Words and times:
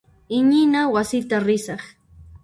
Iñina 0.37 0.81
wasita 0.93 1.35
risaq. 1.47 1.81